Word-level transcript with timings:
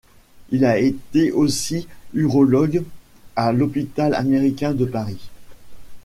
Il 0.49 0.65
a 0.65 0.79
été 0.79 1.31
aussi 1.31 1.87
urologue 2.15 2.81
à 3.35 3.51
l'Hôpital 3.53 4.15
américain 4.15 4.73
de 4.73 4.85
Paris. 4.85 5.29